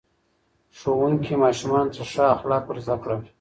[0.77, 3.19] ښوونکي ماشومانو ته ښه اخلاق ور زده کړل.